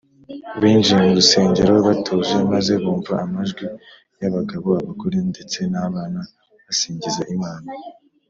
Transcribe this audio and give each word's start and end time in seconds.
binjiye 0.59 0.95
mu 1.03 1.11
rusengero 1.17 1.73
batuje 1.87 2.35
maze 2.51 2.73
bumva 2.81 3.13
amajwi 3.25 3.65
y’abagabo, 4.19 4.67
abagore 4.81 5.17
ndetse 5.31 5.59
n’abana 5.71 6.19
basingiza 6.65 7.23
imana 7.35 7.67